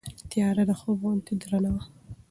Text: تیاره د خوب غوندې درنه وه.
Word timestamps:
تیاره 0.29 0.63
د 0.69 0.71
خوب 0.79 0.97
غوندې 1.01 1.33
درنه 1.41 1.69
وه. 1.73 1.83